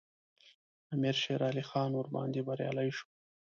امیر 0.93 1.15
شېرعلي 1.23 1.63
خان 1.69 1.91
ورباندې 1.95 2.41
بریالی 2.47 2.89
شو. 2.97 3.07